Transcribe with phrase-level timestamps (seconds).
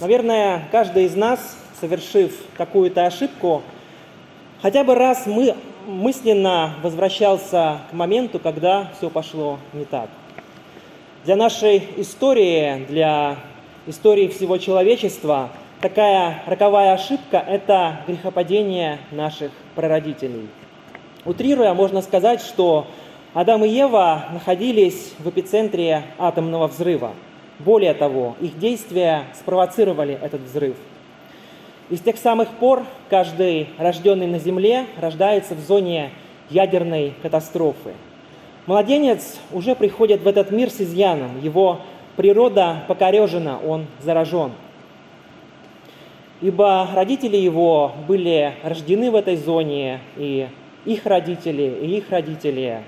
[0.00, 3.62] Наверное, каждый из нас, совершив какую-то ошибку,
[4.60, 5.54] хотя бы раз мы
[5.86, 10.08] мысленно возвращался к моменту, когда все пошло не так.
[11.24, 13.36] Для нашей истории, для
[13.86, 15.50] истории всего человечества,
[15.80, 20.48] такая роковая ошибка– это грехопадение наших прародителей.
[21.24, 22.88] Утрируя, можно сказать, что
[23.32, 27.12] Адам и Ева находились в эпицентре атомного взрыва–
[27.58, 30.76] более того, их действия спровоцировали этот взрыв.
[31.90, 36.10] И с тех самых пор каждый рожденный на Земле рождается в зоне
[36.50, 37.92] ядерной катастрофы.
[38.66, 41.80] Младенец уже приходит в этот мир с изъяном, его
[42.16, 44.52] природа покорежена, он заражен.
[46.40, 50.48] Ибо родители его были рождены в этой зоне, и
[50.84, 52.82] их родители, и их родители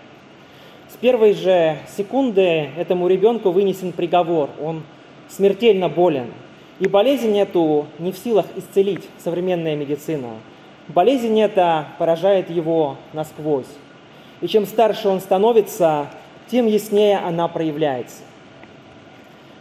[0.96, 4.48] с первой же секунды этому ребенку вынесен приговор.
[4.62, 4.82] Он
[5.28, 6.32] смертельно болен.
[6.78, 10.28] И болезнь эту не в силах исцелить современная медицина.
[10.88, 13.66] Болезнь эта поражает его насквозь.
[14.40, 16.06] И чем старше он становится,
[16.50, 18.22] тем яснее она проявляется.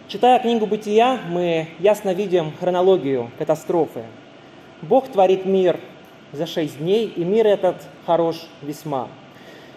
[0.08, 4.04] Читая книгу «Бытия», мы ясно видим хронологию катастрофы.
[4.82, 5.82] Бог творит мир
[6.32, 9.10] за шесть дней, и мир этот хорош весьма–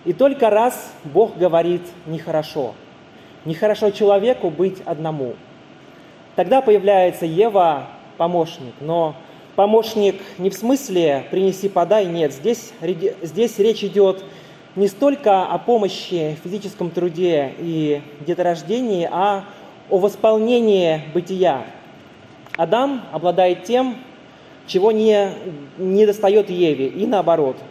[0.04, 2.74] и только раз Бог говорит нехорошо.
[3.44, 5.34] Нехорошо человеку быть одному.
[6.36, 8.74] Тогда появляется Ева, помощник.
[8.80, 9.16] Но
[9.56, 12.32] помощник не в смысле «принеси, подай», нет.
[12.32, 12.72] Здесь,
[13.22, 14.24] здесь речь идет
[14.76, 19.44] не столько о помощи в физическом труде и деторождении, а
[19.90, 21.64] о восполнении бытия.
[22.56, 23.96] Адам обладает тем,
[24.66, 25.32] чего не,
[25.78, 27.56] не достает Еве, и наоборот–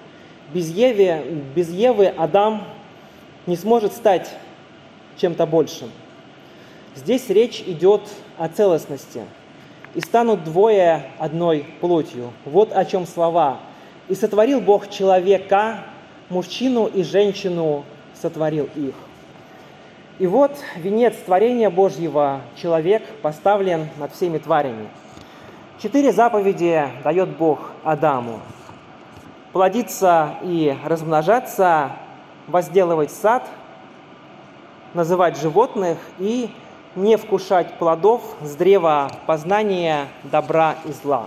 [0.53, 2.64] без Евы, без Евы Адам
[3.45, 4.30] не сможет стать
[5.17, 5.92] чем-то большим.
[6.95, 8.02] Здесь речь идет
[8.38, 9.23] о целостности.
[9.94, 12.31] «И станут двое одной плотью».
[12.45, 13.59] Вот о чем слова.
[14.09, 15.86] «И сотворил Бог человека,
[16.30, 18.94] мужчину и женщину сотворил их».
[20.19, 24.90] И вот венец творения Божьего, человек, поставлен над всеми тварями.
[25.81, 28.41] Четыре заповеди дает Бог Адаму
[29.57, 31.94] плодиться и размножаться,
[32.45, 33.44] возделывать сад,
[34.94, 36.51] называть животных и
[36.95, 41.25] не вкушать плодов с древа познания добра и зла.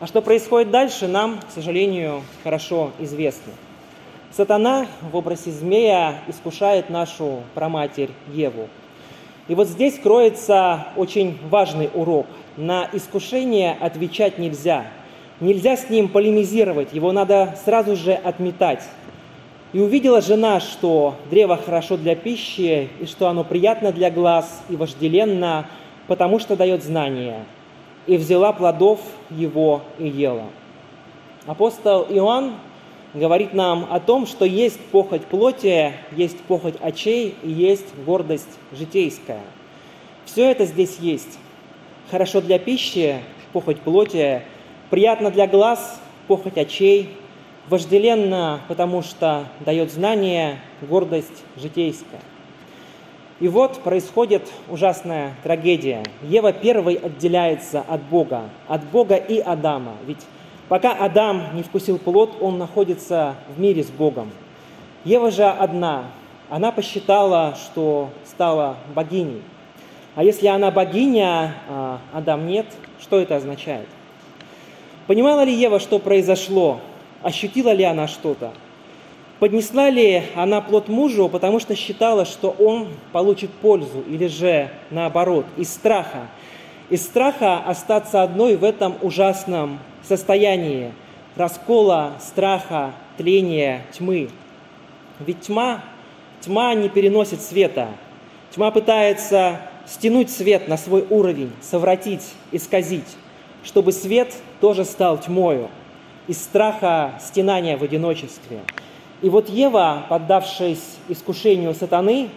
[0.00, 3.52] А что происходит дальше, нам, к сожалению, хорошо известно.
[4.34, 8.70] Сатана в образе змея искушает нашу проматерь Еву.
[9.46, 12.26] И вот здесь кроется очень важный урок.
[12.56, 14.86] На искушение отвечать нельзя–
[15.38, 18.82] Нельзя с ним полемизировать, его надо сразу же отметать.
[19.74, 24.76] И увидела жена, что древо хорошо для пищи, и что оно приятно для глаз и
[24.76, 25.66] вожделенно,
[26.06, 27.44] потому что дает знания.
[28.06, 30.44] И взяла плодов его и ела.
[31.46, 32.54] Апостол Иоанн
[33.12, 39.42] говорит нам о том, что есть похоть плоти, есть похоть очей и есть гордость житейская.
[40.24, 41.38] Все это здесь есть.
[42.10, 43.16] Хорошо для пищи,
[43.52, 44.42] похоть плоти,
[44.90, 47.16] приятно для глаз, похоть очей,
[47.68, 52.20] вожделенно, потому что дает знание, гордость житейская.
[53.38, 56.02] И вот происходит ужасная трагедия.
[56.22, 59.92] Ева первой отделяется от Бога, от Бога и Адама.
[60.06, 60.20] Ведь
[60.68, 64.30] пока Адам не вкусил плод, он находится в мире с Богом.
[65.04, 66.04] Ева же одна.
[66.48, 69.42] Она посчитала, что стала богиней.
[70.14, 72.66] А если она богиня, а Адам нет,
[73.00, 73.88] что это означает?
[75.06, 76.80] Понимала ли Ева, что произошло?
[77.22, 78.52] Ощутила ли она что-то?
[79.38, 85.46] Поднесла ли она плод мужу, потому что считала, что он получит пользу, или же наоборот,
[85.56, 86.26] из страха?
[86.90, 90.92] Из страха остаться одной в этом ужасном состоянии
[91.36, 94.30] раскола, страха, тления, тьмы.
[95.20, 95.84] Ведь тьма,
[96.40, 97.88] тьма не переносит света.
[98.50, 103.16] Тьма пытается стянуть свет на свой уровень, совратить, исказить
[103.66, 105.68] чтобы свет тоже стал тьмою,
[106.26, 108.60] из страха стенания в одиночестве.
[109.22, 112.28] И вот Ева, поддавшись искушению сатаны,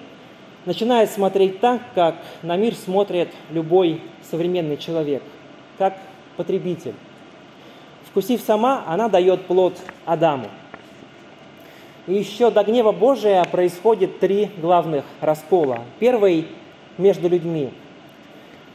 [0.66, 5.24] начинает смотреть так, как на мир смотрит любой современный человек,
[5.77, 5.98] как
[6.38, 6.94] потребитель.
[8.10, 10.48] Вкусив сама, она дает плод Адаму.
[12.07, 15.81] И еще до гнева Божия происходит три главных раскола.
[16.00, 16.48] Первый–
[16.98, 17.71] между людьми–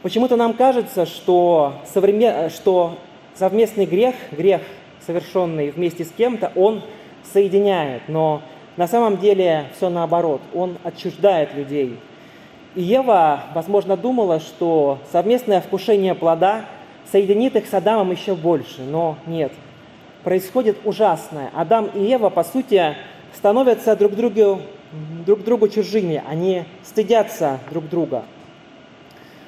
[0.04, 2.50] Почему-то нам кажется, что, современ...
[2.50, 2.98] что
[3.34, 4.62] совместный грех, грех,
[5.06, 6.82] совершенный вместе с кем-то, он
[7.32, 8.42] соединяет, но
[8.76, 11.98] на самом деле все наоборот, он отчуждает людей.
[12.74, 16.64] И Ева, возможно, думала, что совместное вкушение плода
[17.10, 19.52] соединит их с Адамом еще больше, но нет.
[20.24, 21.50] Происходит ужасное.
[21.54, 22.96] Адам и Ева, по сути,
[23.34, 24.62] становятся друг другу,
[25.24, 28.24] друг другу чужими, они стыдятся друг друга.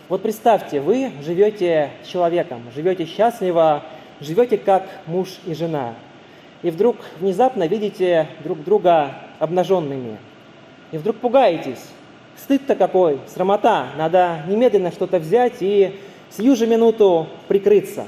[0.09, 3.83] Вот представьте, вы живете с человеком, живете счастливо,
[4.21, 5.95] живете как муж и жена,
[6.63, 10.19] и вдруг внезапно видите друг друга обнаженными,
[10.93, 11.85] и вдруг пугаетесь.
[12.37, 15.99] Стыд-то какой, срамота, надо немедленно что-то взять и
[16.31, 18.07] сию же минуту прикрыться.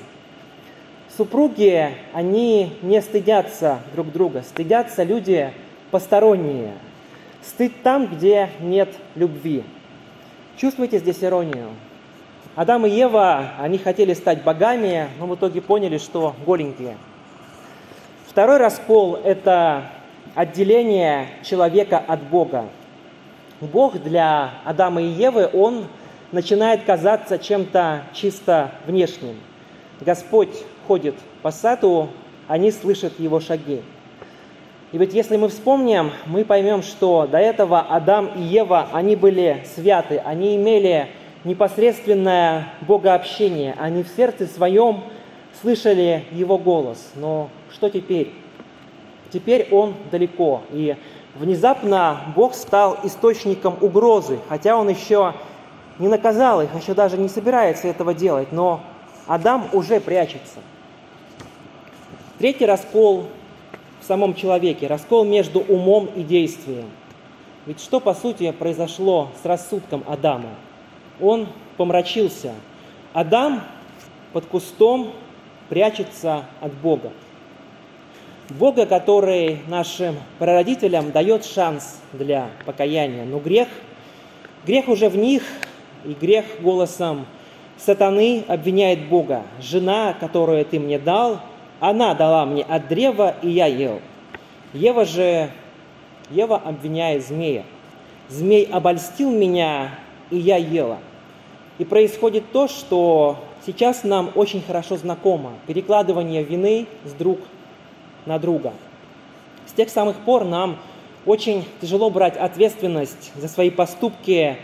[1.17, 5.50] Супруги, они не стыдятся друг друга, стыдятся люди
[5.91, 6.75] посторонние.
[7.43, 9.65] Стыд там, где нет любви.
[10.56, 11.71] Чувствуете здесь иронию?
[12.58, 16.96] Адам и Ева, они хотели стать богами, но в итоге поняли, что голенькие.
[18.26, 19.84] Второй раскол– это
[20.34, 22.64] отделение человека от Бога.
[23.60, 25.84] Бог для Адама и Евы, он
[26.32, 29.37] начинает казаться чем-то чисто внешним.
[30.00, 32.08] Господь ходит по саду,
[32.49, 33.82] они слышат его шаги.
[34.90, 39.62] И ведь если мы вспомним, мы поймем, что до этого Адам и Ева, они были
[39.76, 41.08] святы, они имели
[41.44, 45.05] непосредственное богообщение, они в сердце своем
[45.61, 47.12] слышали его голос.
[47.14, 48.32] Но что теперь?
[49.31, 50.96] Теперь он далеко, и
[51.35, 55.35] внезапно Бог стал источником угрозы, хотя он еще
[55.99, 58.81] не наказал их, еще даже не собирается этого делать, но
[59.26, 60.61] Адам уже прячется.
[62.38, 63.26] Третий раскол
[64.00, 66.87] в самом человеке, раскол между умом и действием.
[67.67, 70.49] Ведь что, по сути, произошло с рассудком Адама?
[71.20, 72.55] Он помрачился.
[73.12, 73.62] Адам
[74.32, 75.12] под кустом
[75.69, 77.12] прячется от Бога.
[78.50, 83.25] Бога, который нашим прародителям дает шанс для покаяния.
[83.25, 83.69] Но грех,
[84.67, 85.43] грех уже в них,
[86.05, 87.26] и грех голосом
[87.76, 89.43] сатаны обвиняет Бога.
[89.61, 91.41] Жена, которую ты мне дал,
[91.81, 94.00] она дала мне от древа, и я ел.
[94.73, 95.50] Ева же,
[96.31, 97.64] Ева обвиняет змея.
[98.29, 99.91] Змей обольстил меня,
[100.31, 100.99] и я ела.
[101.78, 105.52] И происходит то, что сейчас нам очень хорошо знакомо.
[105.66, 107.38] Перекладывание вины с друг
[108.26, 108.72] на друга.
[109.66, 110.78] С тех самых пор нам
[111.25, 114.56] очень тяжело брать ответственность за свои поступки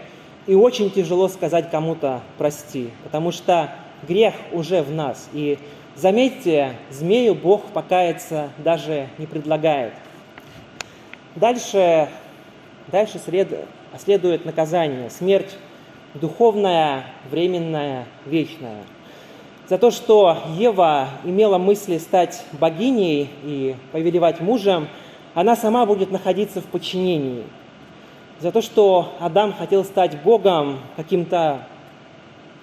[0.47, 3.71] и очень тяжело сказать кому-то «прости», потому что
[4.07, 5.29] грех уже в нас.
[5.33, 5.59] И
[5.95, 9.93] заметьте, змею Бог покаяться даже не предлагает.
[11.37, 12.09] Дальше,
[12.89, 13.49] дальше след,
[13.99, 15.57] следует наказание, смерть
[16.15, 18.83] духовная, временная, вечная.
[19.69, 24.89] За то, что Ева имела мысли стать богиней и повелевать мужем,
[25.35, 27.45] она сама будет находиться в подчинении.
[28.41, 31.67] За то, что Адам хотел стать Богом каким-то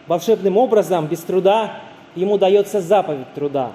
[0.07, 1.80] волшебным образом, без труда,
[2.15, 3.71] ему дается заповедь труда.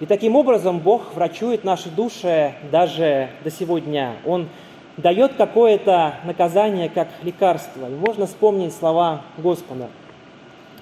[0.00, 4.16] И таким образом Бог врачует наши души даже до сегодня.
[4.26, 4.48] Он
[4.96, 7.86] дает какое-то наказание как лекарство.
[7.86, 9.88] И можно вспомнить слова Господа.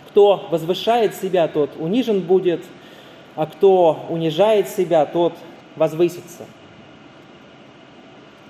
[0.09, 2.63] Кто возвышает себя, тот унижен будет,
[3.35, 5.33] а кто унижает себя, тот
[5.77, 6.45] возвысится.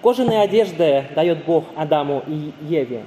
[0.03, 3.05] Кожаные одежды дает Бог Адаму и Еве.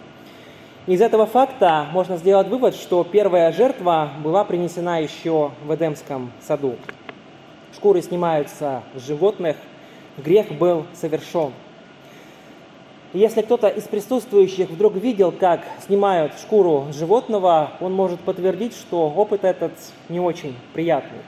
[0.88, 6.76] Из этого факта можно сделать вывод, что первая жертва была принесена еще в Эдемском саду.
[7.74, 9.58] Шкуры снимаются с животных,
[10.18, 11.52] грех был совершен–
[13.16, 19.46] если кто-то из присутствующих вдруг видел, как снимают шкуру животного, он может подтвердить, что опыт
[19.46, 19.72] этот
[20.10, 21.20] не очень приятный.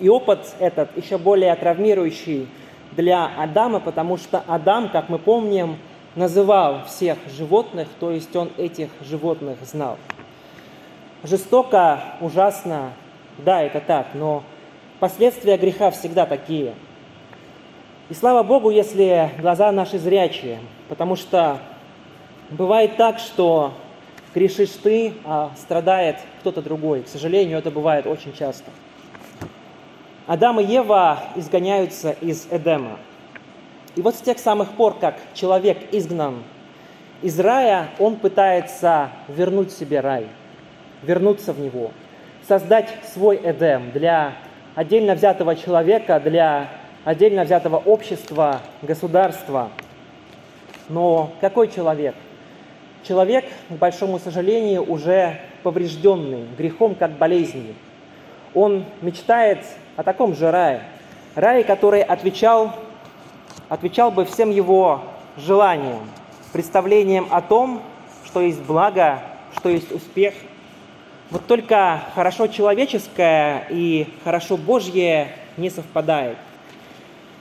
[0.00, 2.48] И опыт этот еще более травмирующий
[2.92, 5.76] для Адама, потому что Адам, как мы помним,
[6.14, 9.98] называл всех животных, то есть он этих животных знал.
[11.24, 12.92] Жестоко, ужасно,
[13.38, 14.42] да, это так, но
[14.98, 16.74] последствия греха всегда такие–
[18.08, 21.58] и слава Богу, если глаза наши зрячие, потому что
[22.50, 23.72] бывает так, что
[24.34, 27.02] грешишь ты, а страдает кто-то другой.
[27.02, 28.70] К сожалению, это бывает очень часто.
[30.26, 32.98] Адам и Ева изгоняются из Эдема.
[33.96, 36.42] И вот с тех самых пор, как человек изгнан
[37.22, 40.26] из рая, он пытается вернуть себе рай,
[41.02, 41.90] вернуться в него,
[42.46, 44.34] создать свой Эдем для
[44.74, 46.68] отдельно взятого человека, для
[47.04, 49.70] отдельно взятого общества, государства.
[50.88, 52.14] Но какой человек?
[53.06, 57.74] Человек, к большому сожалению, уже поврежденный грехом как болезнью.
[58.54, 59.60] Он мечтает
[59.96, 60.82] о таком же рае.
[61.34, 62.72] Рае, который отвечал,
[63.68, 65.00] отвечал бы всем его
[65.36, 66.08] желаниям,
[66.52, 67.82] представлениям о том,
[68.26, 69.20] что есть благо,
[69.56, 70.34] что есть успех.
[71.30, 76.36] Вот только хорошо человеческое и хорошо Божье не совпадает.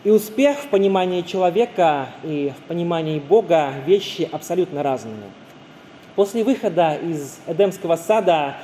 [0.03, 5.29] И успех в понимании человека и в понимании Бога– вещи абсолютно разные.
[6.15, 8.55] После выхода из Эдемского сада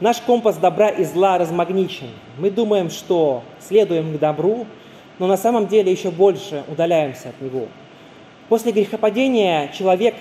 [0.00, 2.08] наш компас добра и зла размагничен.
[2.38, 4.66] Мы думаем, что следуем к добру,
[5.18, 7.66] но на самом деле еще больше удаляемся от него.
[8.48, 10.14] После грехопадения человек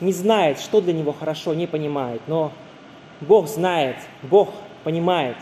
[0.00, 2.52] не знает, что для него хорошо, не понимает, но
[3.20, 4.48] Бог знает, Бог
[4.82, 5.36] понимает.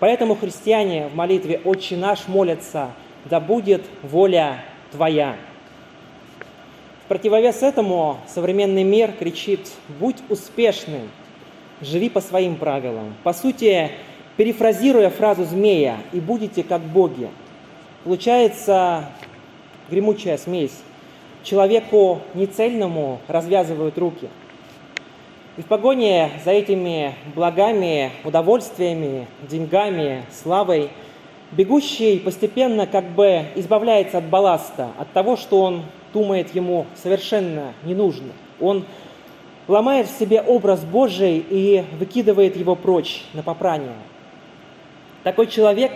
[0.00, 2.90] Поэтому христиане в молитве «Отче наш» молятся–
[3.28, 5.36] да будет воля Твоя.
[7.04, 9.60] В противовес этому современный мир кричит
[10.00, 11.08] «Будь успешным,
[11.80, 13.14] живи по своим правилам».
[13.22, 13.90] По сути,
[14.36, 17.28] перефразируя фразу змея «И будете как боги».
[18.04, 19.10] Получается
[19.90, 20.76] гремучая смесь.
[21.42, 24.28] Человеку нецельному развязывают руки.
[25.56, 30.90] И в погоне за этими благами, удовольствиями, деньгами, славой–
[31.50, 37.94] Бегущий постепенно как бы избавляется от балласта, от того, что он думает ему совершенно не
[37.94, 38.32] нужно.
[38.60, 38.84] Он
[39.66, 43.96] ломает в себе образ Божий и выкидывает его прочь на попрание.
[45.22, 45.92] Такой человек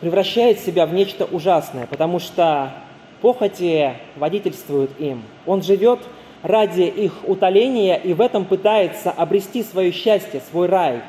[0.00, 2.72] превращает себя в нечто ужасное, потому что
[3.20, 5.22] похоти водительствуют им.
[5.46, 6.00] Он живет
[6.42, 11.00] ради их утоления и в этом пытается обрести свое счастье, свой рай,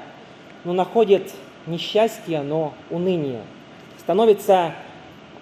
[0.63, 1.31] но находит
[1.67, 3.41] несчастье, но уныние.
[3.99, 4.73] Становится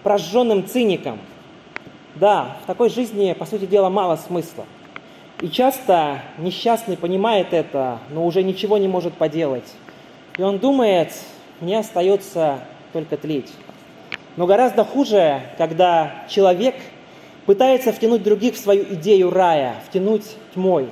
[0.03, 1.19] прожженным циником.
[2.15, 4.65] Да, в такой жизни, по сути дела, мало смысла.
[5.41, 9.69] И часто несчастный понимает это, но уже ничего не может поделать.
[10.37, 11.11] И он думает,
[11.59, 12.59] мне остается
[12.93, 13.51] только тлеть.
[14.35, 16.75] Но гораздо хуже, когда человек
[17.45, 20.89] пытается втянуть других в свою идею рая, втянуть тьмой,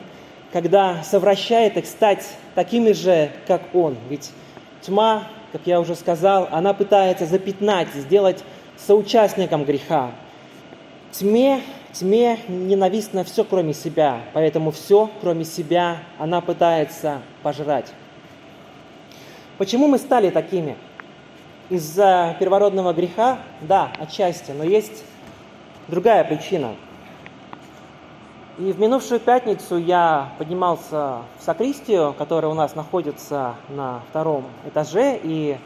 [0.51, 3.95] когда совращает их стать такими же, как он.
[4.09, 4.31] Ведь
[4.81, 8.43] Тьма, как я уже сказал, она пытается запятнать, сделать
[8.77, 10.11] соучастником греха.
[11.11, 11.61] Тьме,
[11.93, 17.93] тьме ненавистно все, кроме себя, поэтому все, кроме себя, она пытается пожрать.
[19.57, 20.77] Почему мы стали такими?
[21.69, 23.39] Из-за первородного греха?
[23.61, 25.03] Да, отчасти, но есть
[25.87, 26.75] другая причина–
[28.61, 35.19] и в минувшую пятницу я поднимался в сакристию, которая у нас находится на втором этаже,
[35.23, 35.57] и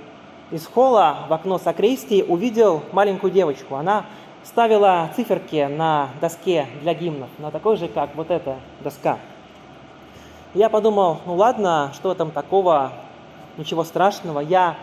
[0.50, 3.75] из холла в окно сакристии увидел маленькую девочку.
[3.75, 4.06] Она
[4.46, 9.20] ставила циферки на доске для гимнов, на такой же, как вот эта доска.
[10.54, 12.94] Я подумал, ну ладно, что там такого,
[13.58, 14.40] ничего страшного.
[14.40, 14.78] Я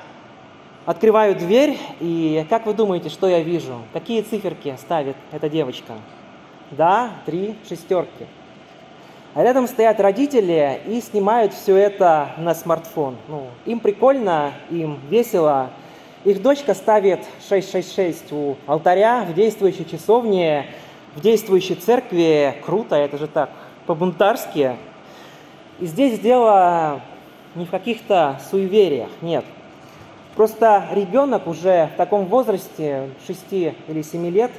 [0.84, 3.78] открываю дверь, и как вы думаете, что я вижу?
[3.94, 5.94] Какие циферки ставит эта девочка?
[6.72, 8.26] Да, три шестерки.
[9.34, 13.16] А рядом стоят родители и снимают все это на смартфон.
[13.28, 15.68] Ну, им прикольно, им весело.
[16.24, 20.66] Их дочка ставит 666 у алтаря в действующей часовне,
[21.14, 22.54] в действующей церкви.
[22.64, 23.50] Круто, это же так,
[23.86, 24.76] по-бунтарски.
[25.78, 27.02] И здесь дело
[27.54, 29.44] не в каких-то суевериях, нет.
[30.36, 34.50] Просто ребенок уже в таком возрасте, 6 или 7 лет,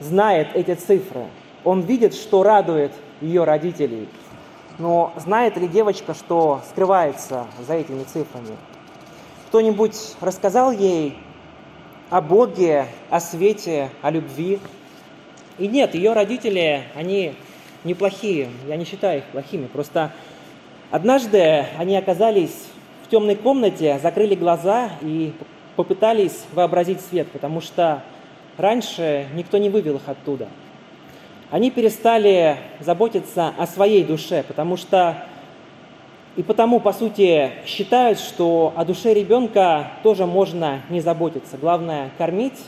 [0.00, 1.24] знает эти цифры–
[1.64, 4.08] он видит, что радует ее родителей.
[4.78, 8.56] Но знает ли девочка, что скрывается за этими цифрами?
[9.48, 11.18] Кто-нибудь рассказал ей
[12.08, 14.58] о Боге, о свете, о любви?
[15.58, 17.34] И нет, ее родители, они
[17.84, 20.12] неплохие, я не считаю их плохими, просто
[20.90, 22.68] однажды они оказались
[23.04, 25.34] в темной комнате, закрыли глаза и
[25.76, 28.02] попытались вообразить свет, потому что
[28.56, 30.48] раньше никто не вывел их оттуда–
[31.50, 35.24] они перестали заботиться о своей душе, потому что
[36.36, 41.58] и потому, по сути, считают, что о душе ребенка тоже можно не заботиться.
[41.58, 42.58] Главное– кормить,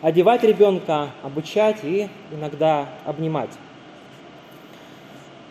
[0.00, 3.50] одевать ребенка, обучать и иногда обнимать.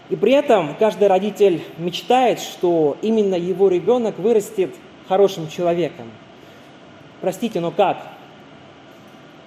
[0.10, 4.74] И при этом каждый родитель мечтает, что именно его ребенок вырастет
[5.08, 6.10] хорошим человеком.
[7.20, 7.98] Простите, но как?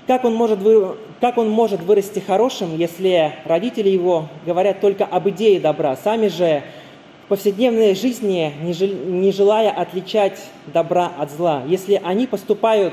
[0.07, 5.31] Как он, может вы, как он может вырасти хорошим, если родители его говорят только об
[5.31, 6.63] идее добра, сами же
[7.25, 11.63] в повседневной жизни не желая отличать добра от зла?
[11.67, 12.93] Если они поступают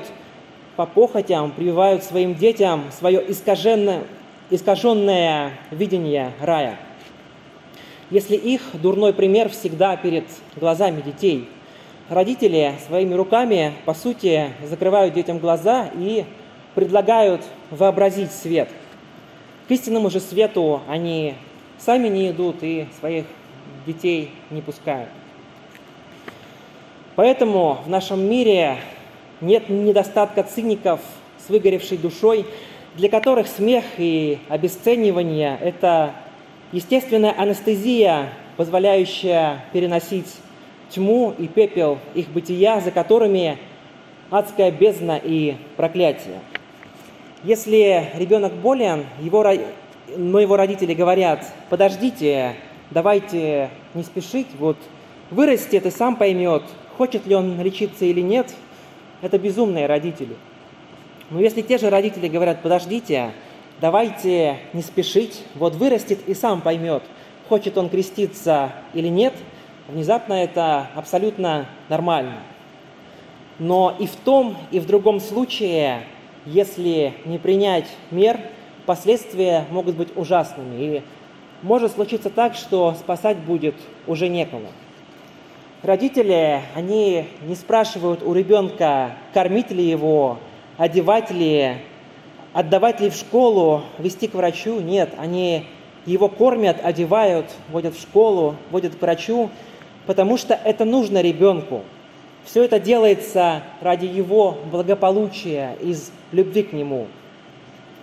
[0.78, 4.04] по похотям, прививают своим детям свое искаженное,
[4.50, 6.80] искаженное видение рая?
[8.10, 10.26] Если их дурной пример всегда перед
[10.56, 11.50] глазами детей,
[12.08, 16.24] родители своими руками, по сути, закрывают детям глаза и
[16.76, 18.70] предлагают вообразить свет.
[19.68, 21.36] К истинному же свету они
[21.78, 23.26] сами не идут и своих
[23.86, 25.10] детей не пускают.
[27.16, 28.78] Поэтому в нашем мире
[29.42, 31.02] нет недостатка циников
[31.46, 32.46] с выгоревшей душой,
[32.96, 36.14] для которых смех и обесценивание– это
[36.72, 40.34] естественная анестезия, позволяющая переносить
[40.90, 43.58] тьму и пепел их бытия, за которыми
[44.30, 46.40] адская бездна и проклятие.
[47.44, 49.44] Если ребенок болен, его,
[50.16, 52.56] но его родители говорят, подождите,
[52.92, 54.78] давайте не спешить, вот
[55.32, 56.62] вырастет и сам поймет,
[56.98, 58.54] хочет ли он лечиться или нет,
[59.24, 60.36] это безумные родители.
[61.32, 63.32] Но если те же родители говорят, подождите,
[63.80, 67.02] давайте не спешить, вот вырастет и сам поймет,
[67.50, 69.34] хочет он креститься или нет,
[69.88, 72.44] внезапно это абсолютно нормально.
[73.58, 76.04] Но и в том, и в другом случае,
[76.46, 78.40] если не принять мер,
[78.86, 80.76] последствия могут быть ужасными.
[80.82, 81.04] И
[81.62, 83.76] может случиться так, что спасать будет
[84.08, 84.68] уже некого.
[85.84, 90.38] Родители, они не спрашивают у ребенка, кормить ли его,
[90.78, 91.78] одевать ли,
[92.54, 94.80] отдавать ли в школу, вести к врачу.
[94.80, 95.66] Нет, они
[96.06, 99.50] его кормят, одевают, водят в школу, водят к врачу,
[100.06, 101.82] потому что это нужно ребенку.
[102.44, 107.08] Все это делается ради его благополучия, из любви к нему.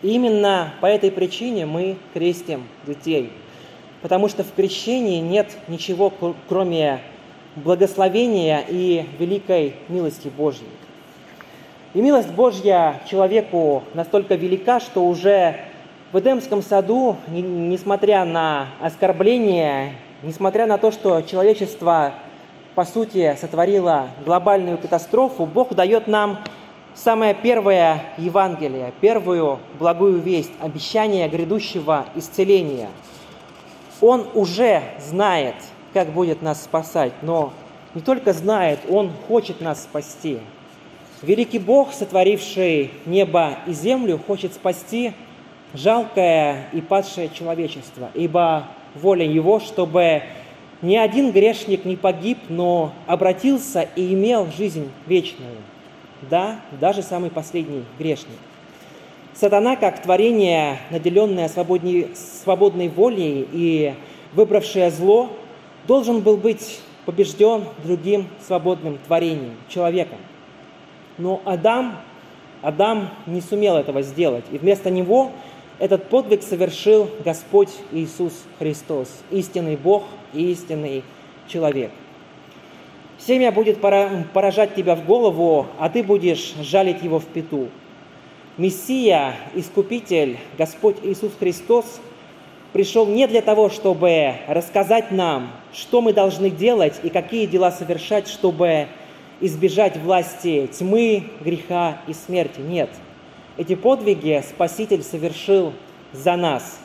[0.03, 3.33] И именно по этой причине мы крестим детей.
[4.03, 6.13] Потому что в крещении нет ничего,
[6.49, 7.01] кроме
[7.57, 10.69] благословения и великой милости Божьей.
[11.95, 15.57] И милость Божья человеку настолько велика, что уже
[16.13, 22.15] в Эдемском саду, несмотря на оскорбление, несмотря на то, что человечество,
[22.75, 26.39] по сути, сотворило глобальную катастрофу, Бог дает нам
[27.03, 32.89] самое первое Евангелие, первую благую весть, обещание грядущего исцеления.
[34.01, 35.55] Он уже знает–
[35.93, 37.53] как будет нас спасать, но
[37.95, 40.39] не только знает, Он хочет нас спасти.
[41.23, 45.13] Великий Бог, сотворивший небо и землю, хочет спасти
[45.75, 50.23] жалкое и падшее человечество, ибо воля Его, чтобы
[50.83, 55.57] ни один грешник не погиб, но обратился и имел жизнь вечную.
[56.23, 58.39] Да, даже самый последний грешник.
[59.35, 62.11] Сатана, как творение, наделенное свободной,
[62.43, 63.95] свободной волей и
[64.33, 65.31] выбравшее зло,
[65.87, 70.19] должен был быть побежден другим свободным творением, человеком.
[71.19, 71.97] Но Адам,
[72.63, 75.31] Адам не сумел этого сделать, и вместо него
[75.79, 80.03] этот подвиг совершил Господь Иисус Христос, истинный Бог
[80.33, 81.05] и истинный
[81.47, 81.93] человек.
[83.19, 87.69] Семя будет поражать тебя в голову, а ты будешь жалить его в пету.
[88.57, 92.01] Мессия, Искупитель, Господь Иисус Христос
[92.73, 98.29] пришел не для того, чтобы рассказать нам, что мы должны делать и какие дела совершать,
[98.29, 98.87] чтобы
[99.41, 102.61] избежать власти тьмы, греха и смерти.
[102.61, 102.91] Нет.
[103.57, 105.73] Эти подвиги Спаситель совершил
[106.13, 106.81] за нас.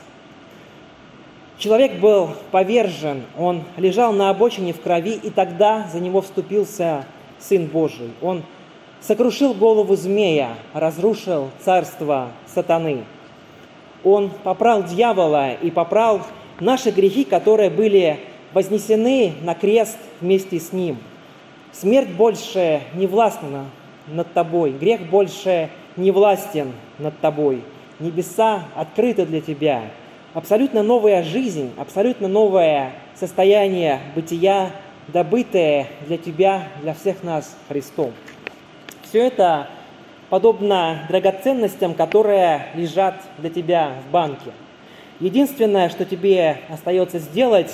[1.64, 7.06] Человек был повержен, он лежал на обочине в крови, и тогда за него вступился
[7.40, 8.12] Сын Божий.
[8.22, 8.44] Он
[9.00, 13.06] сокрушил голову змея, разрушил царство сатаны.
[14.04, 16.24] Он попрал дьявола и попрал
[16.60, 18.20] наши грехи, которые были
[18.52, 20.98] вознесены на крест вместе с Ним.
[21.72, 23.68] Смерть больше не властна
[24.08, 27.62] над тобой, грех больше не властен над тобой.
[28.02, 29.84] Небеса открыты для тебя.
[30.34, 34.72] Абсолютно новая жизнь, абсолютно новое состояние бытия,
[35.08, 38.14] добытое для тебя, для всех нас Христом.
[39.04, 39.68] Все это
[40.32, 44.50] подобно драгоценностям, которые лежат для тебя в банке.
[45.20, 47.72] Единственное, что тебе остается сделать,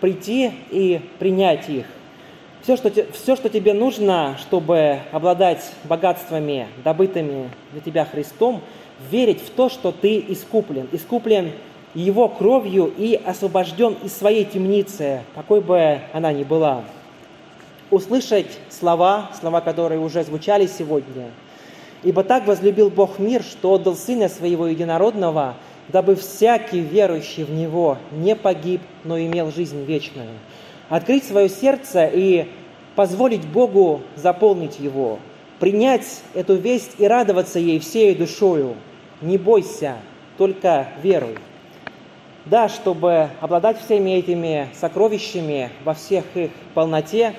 [0.00, 1.86] прийти и принять их.
[2.62, 8.60] Все что, все, что тебе нужно, чтобы обладать богатствами, добытыми для тебя Христом,
[9.10, 10.88] верить в то, что ты искуплен.
[10.92, 11.50] Искуплен
[11.96, 16.84] Его кровью и освобожден из своей темницы, какой бы она ни была.
[17.90, 21.30] Услышать слова, слова, которые уже звучали сегодня–
[22.06, 25.56] Ибо так возлюбил Бог мир, что отдал Сына Своего Единородного,
[25.88, 30.28] дабы всякий верующий в Него не погиб, но имел жизнь вечную.
[30.88, 32.46] Открыть свое сердце и
[32.94, 35.18] позволить Богу заполнить его,
[35.58, 38.74] принять эту весть и радоваться ей всей душою.
[39.20, 39.96] Не бойся,
[40.38, 41.38] только веруй.
[42.46, 47.34] Да, чтобы обладать всеми этими сокровищами во всех их полноте,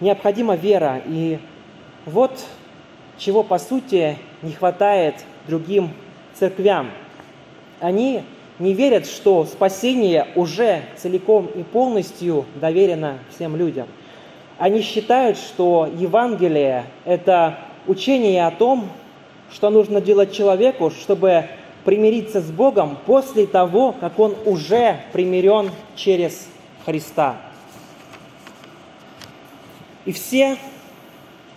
[0.00, 1.00] необходима вера.
[1.06, 1.38] И
[2.04, 2.44] вот
[3.16, 5.14] чего по сути не хватает
[5.46, 5.90] другим
[6.34, 6.90] церквям.
[7.78, 8.24] Они
[8.58, 13.86] не верят, что спасение уже целиком и полностью доверено всем людям.
[14.58, 18.88] Они считают, что Евангелие– это учение о том,
[19.52, 21.44] что нужно делать человеку, чтобы
[21.84, 26.48] примириться с Богом после того, как он уже примирен через
[26.84, 27.36] Христа.
[30.04, 30.56] И все,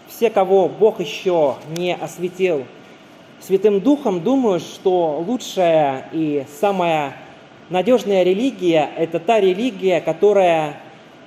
[0.08, 2.66] все, кого Бог еще не осветил
[3.40, 7.16] Святым Духом, думают, что лучшая и самая
[7.70, 10.78] надежная религия– это та религия, которая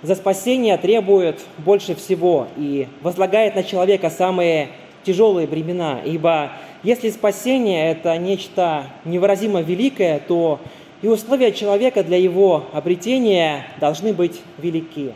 [0.03, 4.69] за спасение требует больше всего и возлагает на человека самые
[5.05, 6.01] тяжелые бремена.
[6.05, 10.61] Ибо если спасение– это нечто невыразимо великое, то
[11.03, 15.15] и условия человека для его обретения должны быть велики.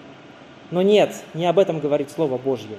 [0.70, 2.76] Но нет, не об этом говорит Слово Божье.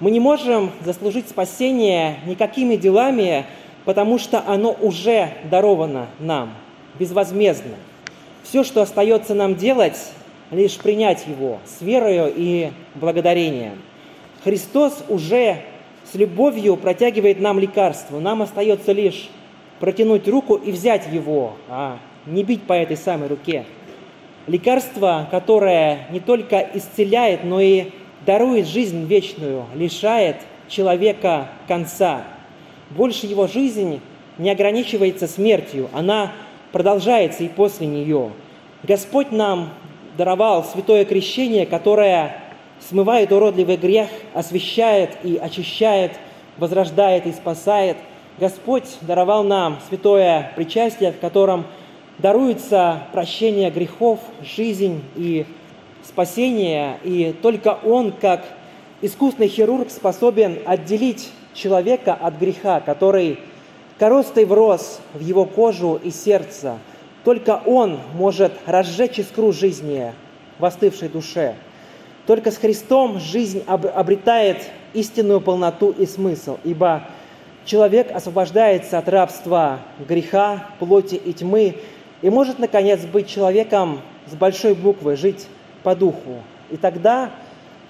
[0.00, 3.46] Мы не можем заслужить спасение никакими делами,
[3.84, 6.54] потому что оно уже даровано нам
[6.98, 7.74] безвозмездно.
[8.44, 9.98] Все, что остается нам делать,
[10.52, 13.82] лишь принять его с верою и благодарением.
[14.44, 15.62] Христос уже
[16.10, 18.18] с любовью протягивает нам лекарство.
[18.18, 19.28] Нам остается лишь
[19.80, 23.64] протянуть руку и взять его, а не бить по этой самой руке.
[24.46, 27.90] Лекарство, которое не только исцеляет, но и
[28.24, 30.36] дарует жизнь вечную, лишает
[30.68, 32.24] человека конца.
[32.90, 34.00] Больше его жизнь
[34.38, 36.32] не ограничивается смертью, она
[36.72, 38.30] продолжается и после нее.
[38.82, 39.70] Господь нам
[40.16, 42.36] даровал святое крещение, которое
[42.80, 46.12] смывает уродливый грех, освящает и очищает,
[46.56, 47.96] возрождает и спасает.
[48.38, 51.66] Господь даровал нам святое причастие, в котором
[52.18, 55.46] даруется прощение грехов, жизнь и
[56.04, 58.44] спасения, и только Он, как
[59.02, 63.38] искусный хирург, способен отделить человека от греха, который
[63.98, 66.78] коростой врос в его кожу и сердце.
[67.24, 70.12] Только Он может разжечь искру жизни
[70.58, 71.56] в остывшей душе.
[72.28, 74.58] Только с Христом жизнь обретает
[74.92, 77.04] истинную полноту и смысл, ибо
[77.64, 81.76] человек освобождается от рабства греха, плоти и тьмы
[82.20, 85.46] и может, наконец, быть человеком с большой буквы, жить
[85.82, 86.42] по духу.
[86.70, 87.30] И тогда,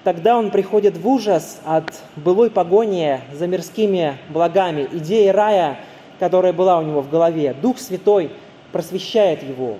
[0.05, 5.81] тогда он приходит в ужас от былой погони за мирскими благами, идеи рая,
[6.20, 7.57] которая была у него в голове.
[7.61, 8.31] Дух Святой
[8.70, 9.79] просвещает его.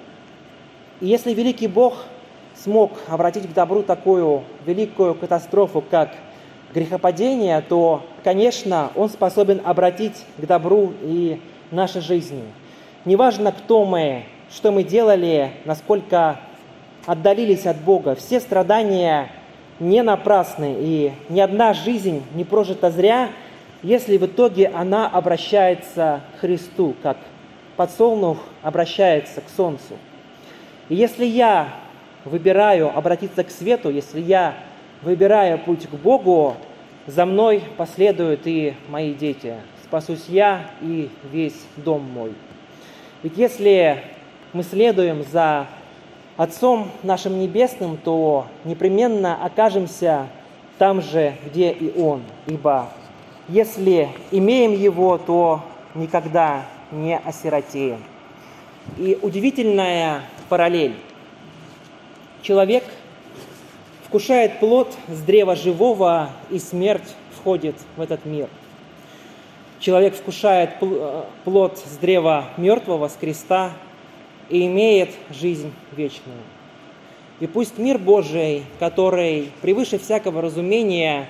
[1.01, 2.07] И если великий Бог
[2.62, 6.11] смог обратить к добру такую великую катастрофу, как
[6.75, 11.40] грехопадение, то, конечно, Он способен обратить к добру и
[11.71, 12.42] наши жизни.
[13.05, 16.40] Неважно, кто мы, что мы делали, насколько
[17.07, 18.14] отдалились от Бога.
[18.14, 19.31] Все страдания
[19.81, 23.31] не напрасны, и ни одна жизнь не прожита зря,
[23.83, 27.16] если в итоге она обращается к Христу, как
[27.77, 29.94] подсолнух обращается к солнцу.
[30.88, 31.68] И если я
[32.29, 34.55] выбираю обратиться к свету, если я
[35.03, 36.55] выбираю путь к Богу,
[37.07, 39.55] за мной последуют и мои дети.
[39.83, 42.33] Спасусь я и весь дом мой.
[43.23, 44.03] Ведь если
[44.53, 45.67] мы следуем за
[46.37, 50.29] Отцом нашим Небесным, то непременно окажемся
[50.79, 52.23] там же, где и Он.
[52.47, 52.91] Ибо
[53.49, 55.64] если имеем Его, то
[55.97, 56.62] никогда
[56.93, 57.99] не осиротеем.
[58.99, 60.95] И удивительная параллель.
[62.42, 62.85] Человек
[64.07, 68.48] вкушает плод с древа живого, и смерть входит в этот мир.
[69.81, 73.72] Человек вкушает э, плод с древа мертвого, с креста,
[74.48, 76.38] и имеет жизнь вечную.
[77.40, 81.27] И пусть мир Божий, который превыше всякого разумения,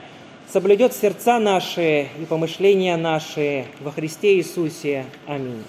[0.50, 5.04] соблюдет сердца наши и помышления наши во Христе Иисусе.
[5.26, 5.64] Аминь.